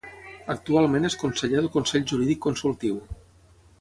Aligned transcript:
Actualment 0.53 1.05
és 1.09 1.17
conseller 1.23 1.59
del 1.61 1.69
Consell 1.75 2.07
Jurídic 2.13 2.41
Consultiu. 2.47 2.99